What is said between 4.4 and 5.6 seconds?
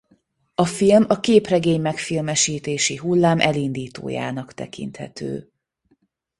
tekinthető.